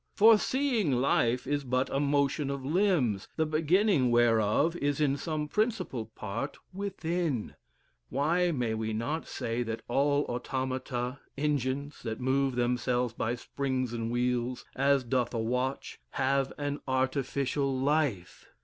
[0.15, 5.47] For seeing life is but a motion of limbs, the beginning whereof is in some
[5.47, 7.53] principal part within;
[8.09, 14.09] why may we not say that all automata (engines that move themselves by springs and
[14.09, 18.47] wheels, as doth a watch) have an artificial life?